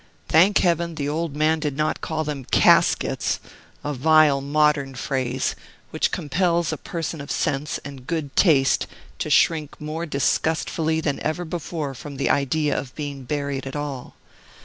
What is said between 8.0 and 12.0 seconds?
good taste to shrink more disgustfully than ever before